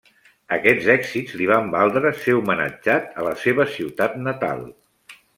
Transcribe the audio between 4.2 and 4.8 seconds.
natal.